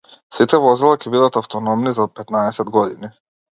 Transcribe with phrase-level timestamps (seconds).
[0.37, 3.15] Сите возила ќе бидат автономни за петнаесет години.